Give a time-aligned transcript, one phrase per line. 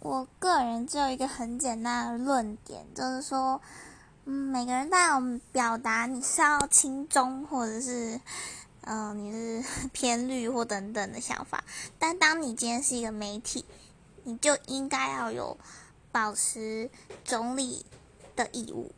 [0.00, 3.60] 我个人只有一个很简单的论点，就是说
[4.24, 8.18] 嗯每个人都有表达你是要轻中或者是
[8.80, 11.62] 嗯你是 偏绿或等等的想法，
[11.98, 13.64] 但当你今天是一个媒体，
[14.24, 15.58] 你就应该要有
[16.10, 16.90] 保持
[17.22, 17.84] 中立
[18.34, 18.90] 的义务。